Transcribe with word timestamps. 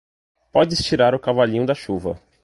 Podes 0.51 0.83
tirar 0.83 1.13
o 1.13 1.19
cavalinho 1.19 1.63
da 1.63 1.75
chuva. 1.75 2.19